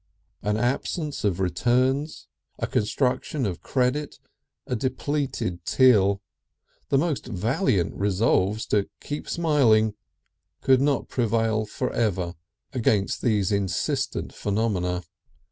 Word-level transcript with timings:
An 0.41 0.57
absence 0.57 1.23
of 1.23 1.39
returns, 1.39 2.25
a 2.57 2.65
constriction 2.65 3.45
of 3.45 3.61
credit, 3.61 4.17
a 4.65 4.75
depleted 4.75 5.63
till, 5.63 6.23
the 6.89 6.97
most 6.97 7.27
valiant 7.27 7.93
resolves 7.93 8.65
to 8.65 8.89
keep 8.99 9.29
smiling, 9.29 9.93
could 10.61 10.81
not 10.81 11.07
prevail 11.07 11.67
for 11.67 11.93
ever 11.93 12.33
against 12.73 13.21
these 13.21 13.51
insistent 13.51 14.33
phenomena. 14.33 15.03